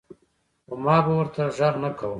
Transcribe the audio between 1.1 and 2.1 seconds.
ورته غږ نۀ کوۀ ـ